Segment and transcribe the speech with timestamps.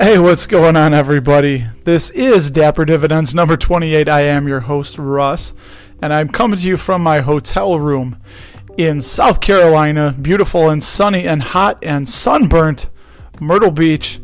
[0.00, 1.66] Hey, what's going on, everybody?
[1.82, 4.08] This is Dapper Dividends number 28.
[4.08, 5.54] I am your host, Russ,
[6.00, 8.16] and I'm coming to you from my hotel room
[8.76, 12.88] in South Carolina, beautiful and sunny and hot and sunburnt
[13.40, 14.20] Myrtle Beach.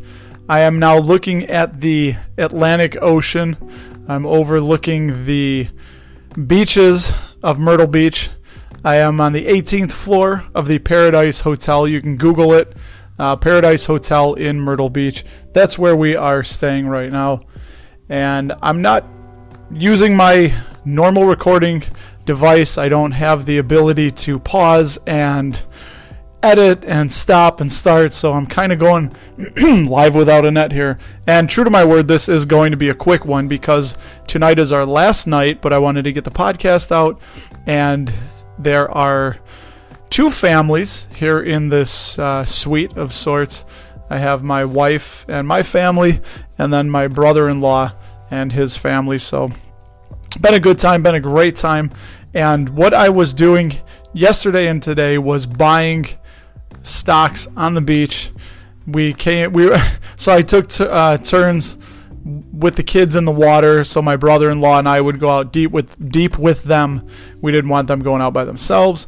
[0.47, 3.57] I am now looking at the Atlantic Ocean.
[4.07, 5.67] I'm overlooking the
[6.47, 7.11] beaches
[7.43, 8.29] of Myrtle Beach.
[8.85, 11.85] I am on the 18th floor of the Paradise Hotel.
[11.85, 12.77] You can Google it
[13.17, 15.23] uh, Paradise Hotel in Myrtle Beach.
[15.53, 17.41] That's where we are staying right now.
[18.09, 19.05] And I'm not
[19.71, 21.83] using my normal recording
[22.25, 22.77] device.
[22.77, 25.59] I don't have the ability to pause and
[26.43, 29.15] edit and stop and start, so I'm kind of going
[29.87, 30.99] live without a net here.
[31.25, 34.59] And true to my word, this is going to be a quick one because tonight
[34.59, 37.19] is our last night, but I wanted to get the podcast out,
[37.65, 38.13] and
[38.59, 39.39] there are
[40.09, 43.65] two families here in this uh, suite of sorts.
[44.09, 46.21] I have my wife and my family,
[46.57, 47.93] and then my brother in law
[48.29, 49.17] and his family.
[49.17, 49.51] So,
[50.39, 51.91] been a good time, been a great time.
[52.33, 53.81] And what I was doing
[54.13, 56.07] yesterday and today was buying
[56.83, 58.31] stocks on the beach.
[58.85, 59.75] We came, we
[60.15, 61.77] so I took t- uh, turns
[62.25, 63.83] with the kids in the water.
[63.83, 67.05] So my brother-in-law and I would go out deep with deep with them.
[67.39, 69.07] We didn't want them going out by themselves.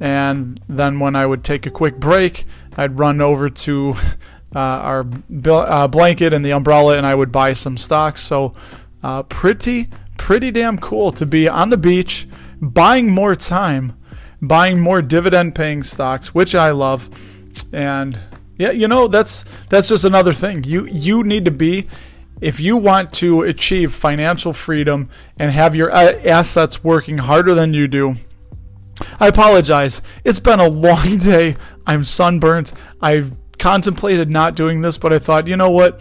[0.00, 2.44] And then when I would take a quick break,
[2.76, 3.94] I'd run over to
[4.54, 5.06] uh, our
[5.46, 8.22] uh, blanket and the umbrella, and I would buy some stocks.
[8.22, 8.54] So
[9.02, 12.26] uh, pretty pretty damn cool to be on the beach,
[12.60, 13.96] buying more time,
[14.40, 17.10] buying more dividend-paying stocks, which I love,
[17.72, 18.18] and
[18.58, 20.64] yeah, you know that's that's just another thing.
[20.64, 21.86] You you need to be
[22.40, 27.72] if you want to achieve financial freedom and have your uh, assets working harder than
[27.74, 28.16] you do,
[29.18, 30.02] I apologize.
[30.24, 31.56] It's been a long day.
[31.86, 32.72] I'm sunburnt.
[33.00, 36.00] I've contemplated not doing this, but I thought, you know what?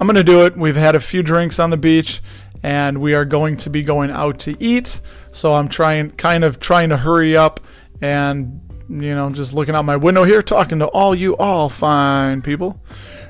[0.00, 0.56] I'm going to do it.
[0.56, 2.20] We've had a few drinks on the beach
[2.62, 5.00] and we are going to be going out to eat.
[5.30, 7.60] So I'm trying kind of trying to hurry up
[8.00, 12.42] and you know, just looking out my window here talking to all you all fine
[12.42, 12.80] people.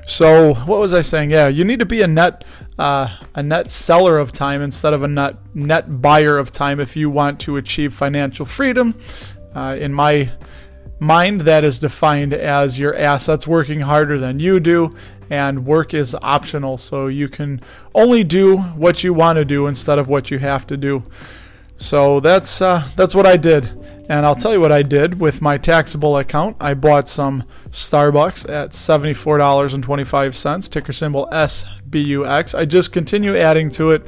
[0.05, 1.31] So what was I saying?
[1.31, 2.43] Yeah, you need to be a net
[2.77, 6.95] uh, a net seller of time instead of a net net buyer of time if
[6.95, 8.99] you want to achieve financial freedom.
[9.55, 10.31] Uh, in my
[10.99, 14.95] mind, that is defined as your assets working harder than you do,
[15.29, 16.77] and work is optional.
[16.77, 17.61] So you can
[17.93, 21.03] only do what you want to do instead of what you have to do.
[21.77, 23.69] So that's uh, that's what I did.
[24.07, 26.57] And I'll tell you what I did with my taxable account.
[26.59, 32.53] I bought some Starbucks at $74.25, ticker symbol SBUX.
[32.53, 34.05] I just continue adding to it.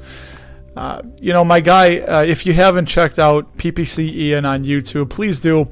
[0.76, 5.10] Uh, you know, my guy, uh, if you haven't checked out PPC Ian on YouTube,
[5.10, 5.68] please do.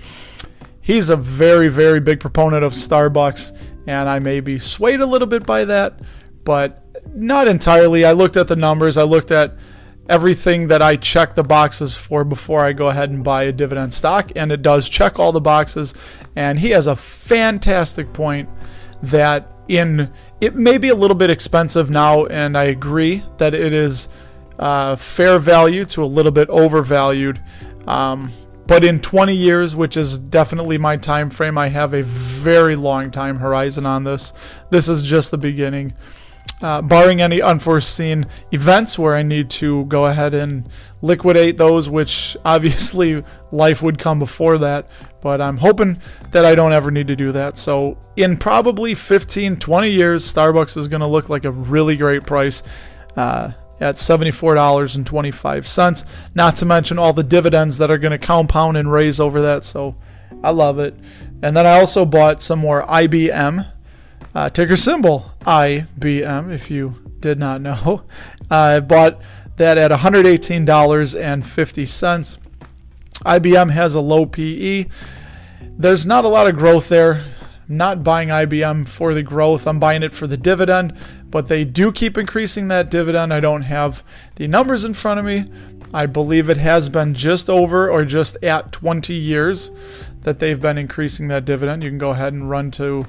[0.81, 5.27] He's a very, very big proponent of Starbucks, and I may be swayed a little
[5.27, 5.99] bit by that,
[6.43, 6.83] but
[7.13, 8.05] not entirely.
[8.05, 9.55] I looked at the numbers, I looked at
[10.09, 13.93] everything that I check the boxes for before I go ahead and buy a dividend
[13.93, 15.93] stock, and it does check all the boxes.
[16.35, 18.49] And he has a fantastic point
[19.01, 20.11] that in
[20.41, 24.09] it may be a little bit expensive now, and I agree that it is
[24.59, 27.41] uh, fair value to a little bit overvalued.
[27.87, 28.31] Um,
[28.67, 33.11] but in 20 years, which is definitely my time frame, I have a very long
[33.11, 34.33] time horizon on this.
[34.71, 35.93] This is just the beginning
[36.61, 40.69] uh, barring any unforeseen events where I need to go ahead and
[41.01, 44.87] liquidate those, which obviously life would come before that.
[45.21, 45.99] But I'm hoping
[46.31, 47.57] that I don't ever need to do that.
[47.57, 52.25] So, in probably 15, 20 years, Starbucks is going to look like a really great
[52.25, 52.61] price.
[53.15, 56.05] Uh, at $74.25.
[56.33, 59.65] Not to mention all the dividends that are going to compound and raise over that.
[59.65, 59.95] So
[60.43, 60.95] I love it.
[61.41, 63.71] And then I also bought some more IBM
[64.35, 68.03] uh, ticker symbol IBM, if you did not know.
[68.51, 69.21] I bought
[69.55, 72.37] that at $118.50.
[73.25, 74.87] IBM has a low PE.
[75.77, 77.23] There's not a lot of growth there.
[77.67, 79.65] I'm not buying IBM for the growth.
[79.65, 80.95] I'm buying it for the dividend,
[81.31, 83.33] but they do keep increasing that dividend.
[83.33, 84.03] I don't have
[84.35, 85.45] the numbers in front of me.
[85.93, 89.71] I believe it has been just over or just at 20 years
[90.21, 91.83] that they've been increasing that dividend.
[91.83, 93.07] You can go ahead and run to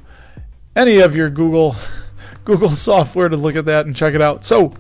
[0.77, 1.75] any of your Google
[2.45, 4.45] Google software to look at that and check it out.
[4.45, 4.73] So,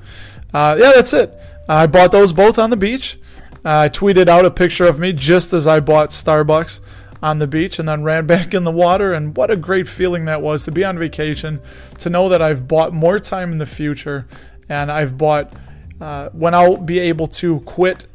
[0.55, 1.35] uh, yeah, that's it.
[1.69, 3.19] I bought those both on the beach.
[3.65, 6.79] I tweeted out a picture of me just as I bought Starbucks
[7.21, 9.13] on the beach and then ran back in the water.
[9.13, 11.61] And what a great feeling that was to be on vacation,
[11.99, 14.29] to know that I've bought more time in the future
[14.69, 15.53] and I've bought
[16.01, 18.07] uh, when I'll be able to quit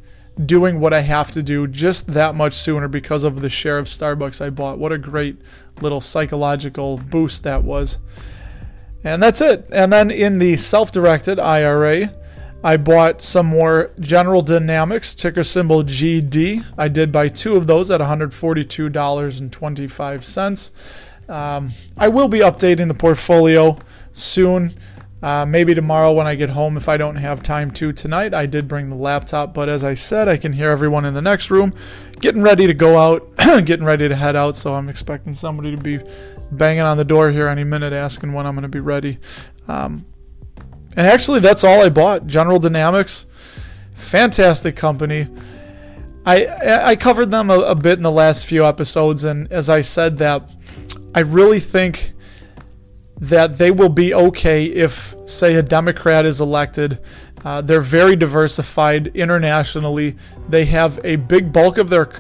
[0.44, 3.88] doing what I have to do just that much sooner because of the share of
[3.88, 4.80] Starbucks I bought.
[4.80, 5.38] What a great
[5.82, 8.00] little psychological boost that was.
[9.04, 9.68] And that's it.
[9.72, 12.14] And then in the self directed IRA,
[12.64, 16.64] I bought some more General Dynamics, ticker symbol GD.
[16.78, 20.72] I did buy two of those at $142.25.
[21.28, 23.80] Um, I will be updating the portfolio
[24.14, 24.76] soon.
[25.22, 28.34] Uh, maybe tomorrow when I get home if I don't have time to tonight.
[28.34, 31.22] I did bring the laptop, but as I said, I can hear everyone in the
[31.22, 31.76] next room
[32.20, 34.56] getting ready to go out, getting ready to head out.
[34.56, 36.00] So I'm expecting somebody to be
[36.52, 39.20] banging on the door here any minute asking when I'm going to be ready.
[39.68, 40.06] Um,
[40.96, 43.26] and actually, that's all I bought General Dynamics.
[43.94, 45.28] Fantastic company.
[46.26, 49.82] I, I covered them a, a bit in the last few episodes, and as I
[49.82, 50.50] said, that
[51.16, 52.14] I really think
[53.22, 57.00] that they will be okay if, say, a Democrat is elected.
[57.46, 60.18] Uh, they're very diversified internationally.
[60.50, 62.12] They have a big bulk of their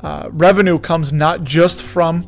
[0.00, 2.26] uh, revenue comes not just from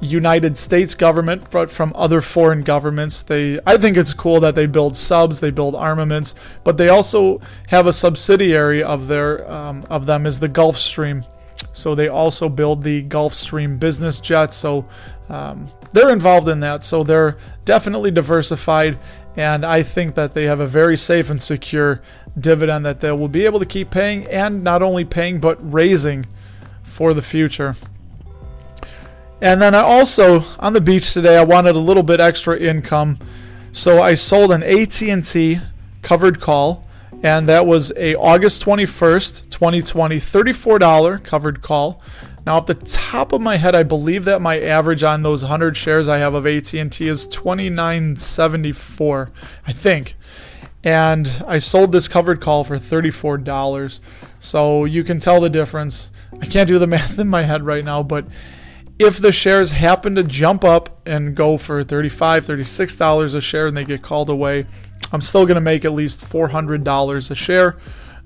[0.00, 3.22] United States government, but from other foreign governments.
[3.22, 6.34] They, I think it's cool that they build subs, they build armaments,
[6.64, 11.26] but they also have a subsidiary of their um, of them is the Gulfstream.
[11.72, 14.56] So they also build the Gulfstream business jets.
[14.56, 14.86] So
[15.28, 16.84] um, they're involved in that.
[16.84, 18.98] So they're definitely diversified.
[19.34, 22.02] And I think that they have a very safe and secure
[22.38, 26.26] dividend that they will be able to keep paying and not only paying, but raising
[26.82, 27.76] for the future.
[29.40, 33.18] And then I also, on the beach today, I wanted a little bit extra income.
[33.72, 35.60] So I sold an AT&T
[36.02, 36.86] covered call
[37.22, 42.02] and that was a August 21st, 2020, $34 covered call.
[42.46, 45.76] Now, off the top of my head, I believe that my average on those 100
[45.76, 49.30] shares I have of AT&T is 29.74,
[49.66, 50.14] I think.
[50.84, 53.98] And I sold this covered call for $34.
[54.38, 56.10] So you can tell the difference.
[56.40, 58.28] I can't do the math in my head right now, but
[58.96, 63.76] if the shares happen to jump up and go for $35, $36 a share and
[63.76, 64.66] they get called away,
[65.12, 67.76] I'm still going to make at least $400 a share.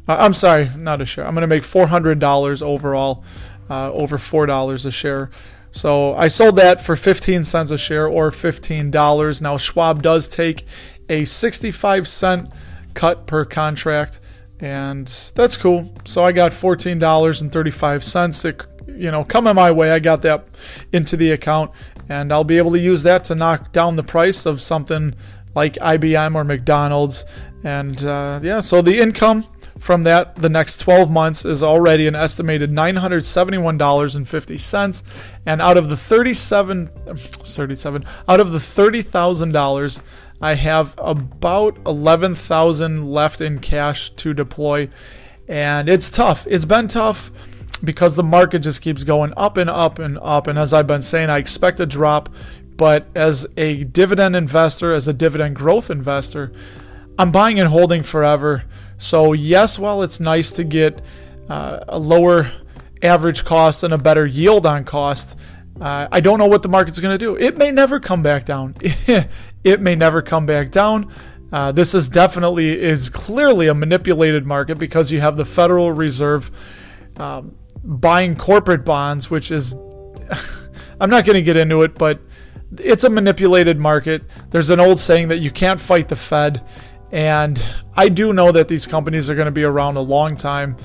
[0.07, 1.27] Uh, I'm sorry, not a share.
[1.27, 3.25] I'm going to make $400 overall,
[3.71, 5.31] uh, over $4 a share.
[5.71, 9.41] So I sold that for 15 cents a share or $15.
[9.41, 10.67] Now Schwab does take
[11.09, 12.51] a 65 cent
[12.95, 14.21] cut per contract
[14.59, 15.95] and that's cool.
[16.05, 18.45] So I got $14.35.
[18.45, 20.49] It, you know, coming my way, I got that
[20.93, 21.71] into the account
[22.09, 25.15] and I'll be able to use that to knock down the price of something
[25.55, 27.25] like IBM or McDonald's.
[27.63, 29.47] And uh, yeah, so the income
[29.81, 35.03] from that the next 12 months is already an estimated $971.50
[35.47, 40.03] and out of the 37 um, 37 out of the $30,000
[40.41, 44.89] I have about 11,000 left in cash to deploy.
[45.47, 46.47] And it's tough.
[46.49, 47.31] It's been tough
[47.85, 50.47] because the market just keeps going up and up and up.
[50.47, 52.31] And as I've been saying I expect a drop.
[52.77, 56.51] But as a dividend investor, as a dividend growth investor,
[57.21, 58.65] I'm buying and holding forever.
[58.97, 61.03] So, yes, while it's nice to get
[61.51, 62.51] uh, a lower
[63.03, 65.37] average cost and a better yield on cost,
[65.79, 67.37] uh, I don't know what the market's going to do.
[67.37, 68.75] It may never come back down.
[68.81, 71.13] it may never come back down.
[71.53, 76.51] Uh, this is definitely is clearly a manipulated market because you have the Federal Reserve
[77.19, 79.75] um, buying corporate bonds, which is
[81.01, 82.23] I'm not going to get into it, but
[82.79, 84.23] it's a manipulated market.
[84.51, 86.65] There's an old saying that you can't fight the Fed.
[87.13, 87.63] And
[87.95, 90.77] I do know that these companies are going to be around a long time.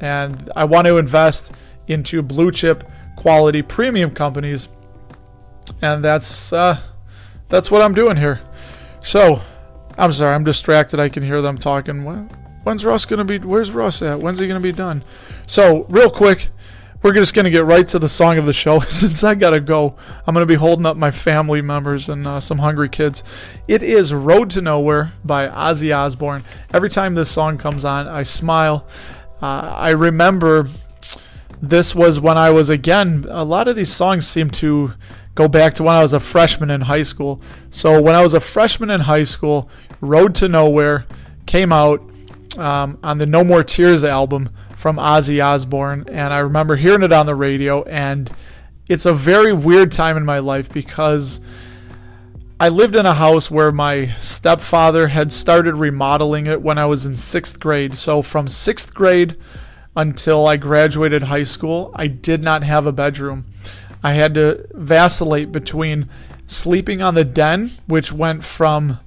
[0.00, 1.52] And I want to invest
[1.86, 2.84] into blue chip
[3.16, 4.68] quality premium companies.
[5.82, 6.78] And that's uh,
[7.48, 8.40] that's what I'm doing here.
[9.02, 9.42] So
[9.96, 11.00] I'm sorry, I'm distracted.
[11.00, 12.04] I can hear them talking.
[12.64, 13.38] When's Russ going to be?
[13.38, 14.20] Where's Russ at?
[14.20, 15.04] When's he going to be done?
[15.46, 16.48] So, real quick,
[17.04, 18.80] we're just going to get right to the song of the show.
[18.88, 19.94] Since I got to go,
[20.26, 23.22] I'm going to be holding up my family members and uh, some hungry kids.
[23.68, 26.44] It is Road to Nowhere by Ozzy Osbourne.
[26.72, 28.86] Every time this song comes on, I smile.
[29.42, 30.70] Uh, I remember
[31.60, 34.94] this was when I was, again, a lot of these songs seem to
[35.34, 37.38] go back to when I was a freshman in high school.
[37.68, 39.68] So when I was a freshman in high school,
[40.00, 41.04] Road to Nowhere
[41.44, 42.00] came out
[42.56, 44.48] um, on the No More Tears album
[44.84, 48.30] from Ozzy Osbourne, and I remember hearing it on the radio, and
[48.86, 51.40] it's a very weird time in my life because
[52.60, 57.06] I lived in a house where my stepfather had started remodeling it when I was
[57.06, 57.96] in sixth grade.
[57.96, 59.38] So from sixth grade
[59.96, 63.46] until I graduated high school, I did not have a bedroom.
[64.02, 66.10] I had to vacillate between
[66.46, 68.98] sleeping on the den, which went from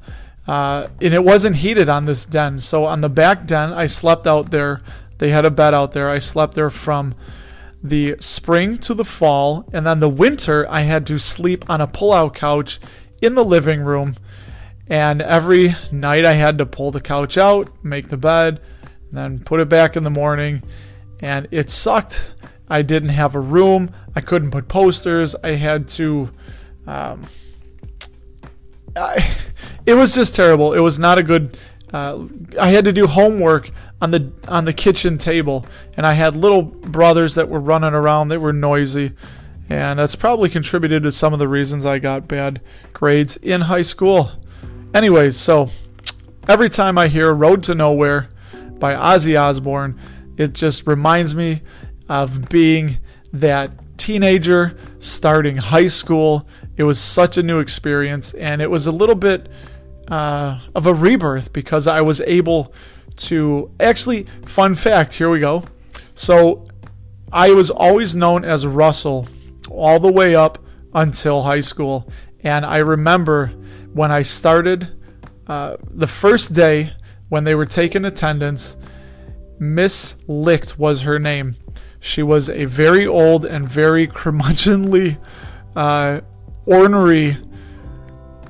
[0.47, 2.59] uh, and it wasn't heated on this den.
[2.59, 4.81] So on the back den, I slept out there
[5.17, 6.09] they had a bed out there.
[6.09, 7.15] I slept there from
[7.83, 11.87] the spring to the fall, and then the winter I had to sleep on a
[11.87, 12.79] pull-out couch
[13.21, 14.15] in the living room.
[14.87, 18.61] And every night I had to pull the couch out, make the bed,
[19.11, 20.63] then put it back in the morning.
[21.19, 22.31] And it sucked.
[22.69, 23.91] I didn't have a room.
[24.15, 25.35] I couldn't put posters.
[25.43, 26.29] I had to.
[26.85, 27.25] Um,
[28.95, 29.35] I,
[29.85, 30.73] it was just terrible.
[30.73, 31.57] It was not a good.
[31.93, 32.25] Uh,
[32.59, 35.65] I had to do homework on the on the kitchen table,
[35.95, 38.27] and I had little brothers that were running around.
[38.27, 39.13] They were noisy,
[39.69, 43.83] and that's probably contributed to some of the reasons I got bad grades in high
[43.83, 44.31] school.
[44.93, 45.69] Anyways, so
[46.47, 48.29] every time I hear "Road to Nowhere"
[48.79, 49.97] by Ozzy Osbourne,
[50.35, 51.61] it just reminds me
[52.09, 52.97] of being
[53.31, 56.47] that teenager starting high school.
[56.75, 59.49] It was such a new experience, and it was a little bit
[60.07, 62.73] uh, of a rebirth because I was able
[63.17, 64.23] to actually.
[64.45, 65.63] Fun fact here we go.
[66.15, 66.67] So
[67.31, 69.27] I was always known as Russell
[69.69, 70.59] all the way up
[70.93, 72.09] until high school,
[72.41, 73.47] and I remember
[73.93, 74.95] when I started
[75.47, 76.93] uh, the first day
[77.29, 78.77] when they were taking attendance.
[79.59, 81.55] Miss Licht was her name.
[81.99, 85.17] She was a very old and very curmudgeonly,
[85.75, 86.21] uh,
[86.65, 87.37] ornery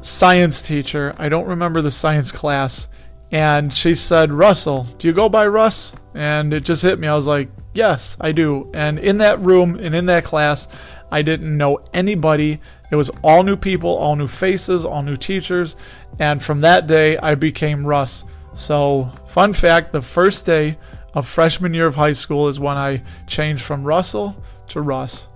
[0.01, 1.15] science teacher.
[1.17, 2.87] I don't remember the science class.
[3.31, 5.93] And she said, Russell, do you go by Russ?
[6.13, 7.07] And it just hit me.
[7.07, 8.69] I was like, yes, I do.
[8.73, 10.67] And in that room and in that class,
[11.11, 12.59] I didn't know anybody.
[12.89, 15.75] It was all new people, all new faces, all new teachers.
[16.19, 18.23] And from that day, I became Russ.
[18.53, 20.77] So, fun fact the first day
[21.13, 25.27] of freshman year of high school is when I changed from Russell to Russ.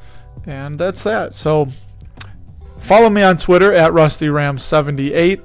[0.46, 1.36] And that's that.
[1.36, 1.68] So,
[2.82, 5.44] follow me on Twitter at RustyRam78.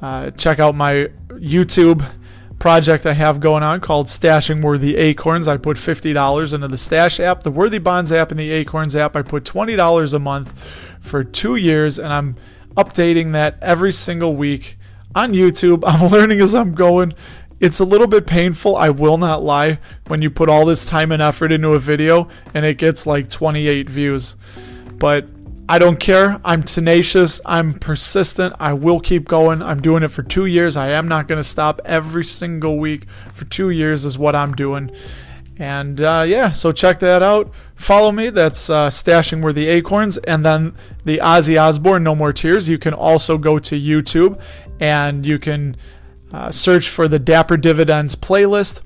[0.00, 2.10] Uh, check out my YouTube
[2.58, 5.48] project I have going on called Stashing Worthy Acorns.
[5.48, 9.16] I put $50 into the Stash app, the Worthy Bonds app, and the Acorns app.
[9.16, 10.52] I put $20 a month
[11.00, 12.36] for two years, and I'm
[12.76, 14.78] updating that every single week
[15.14, 15.82] on YouTube.
[15.86, 17.14] I'm learning as I'm going.
[17.58, 21.12] It's a little bit painful, I will not lie, when you put all this time
[21.12, 24.34] and effort into a video and it gets like 28 views.
[24.96, 25.26] But
[25.70, 26.40] I don't care.
[26.44, 27.40] I'm tenacious.
[27.46, 28.56] I'm persistent.
[28.58, 29.62] I will keep going.
[29.62, 30.76] I'm doing it for two years.
[30.76, 34.52] I am not going to stop every single week for two years, is what I'm
[34.52, 34.90] doing.
[35.58, 37.52] And uh, yeah, so check that out.
[37.76, 38.30] Follow me.
[38.30, 40.18] That's uh, Stashing Worthy Acorns.
[40.18, 40.74] And then
[41.04, 42.68] the Ozzy Osbourne No More Tears.
[42.68, 44.42] You can also go to YouTube
[44.80, 45.76] and you can
[46.32, 48.82] uh, search for the Dapper Dividends playlist.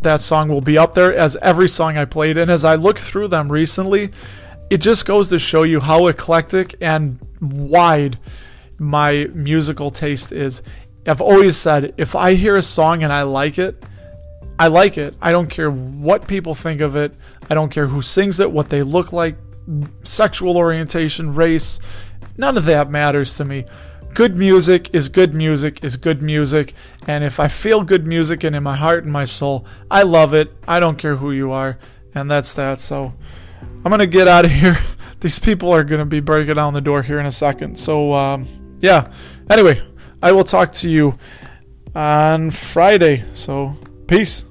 [0.00, 2.36] That song will be up there as every song I played.
[2.36, 4.10] And as I look through them recently,
[4.68, 8.18] it just goes to show you how eclectic and wide
[8.78, 10.62] my musical taste is.
[11.06, 13.82] I've always said if I hear a song and I like it,
[14.58, 15.14] I like it.
[15.20, 17.14] I don't care what people think of it.
[17.48, 19.36] I don't care who sings it, what they look like,
[20.02, 21.78] sexual orientation, race.
[22.36, 23.66] None of that matters to me.
[24.14, 26.74] Good music is good music is good music.
[27.06, 30.34] And if I feel good music and in my heart and my soul, I love
[30.34, 30.56] it.
[30.66, 31.78] I don't care who you are.
[32.14, 32.80] And that's that.
[32.80, 33.12] So.
[33.86, 34.80] I'm gonna get out of here.
[35.20, 37.78] These people are gonna be breaking down the door here in a second.
[37.78, 38.48] So um,
[38.80, 39.12] yeah.
[39.48, 39.80] Anyway,
[40.20, 41.16] I will talk to you
[41.94, 43.22] on Friday.
[43.32, 43.78] So
[44.08, 44.44] peace.